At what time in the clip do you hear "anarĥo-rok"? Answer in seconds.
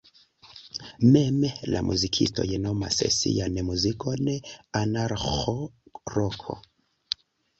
4.81-6.49